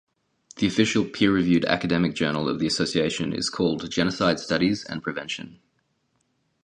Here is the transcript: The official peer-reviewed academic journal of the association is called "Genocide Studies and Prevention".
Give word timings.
The 0.55 0.65
official 0.65 1.05
peer-reviewed 1.05 1.63
academic 1.65 2.15
journal 2.15 2.49
of 2.49 2.57
the 2.57 2.65
association 2.65 3.33
is 3.33 3.51
called 3.51 3.91
"Genocide 3.91 4.39
Studies 4.39 4.83
and 4.83 5.03
Prevention". 5.03 5.59